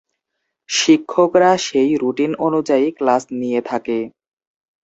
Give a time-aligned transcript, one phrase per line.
[0.69, 3.97] শিক্ষকরা সেই রুটিন অনুযায়ী ক্লাস নিয়ে থাকে।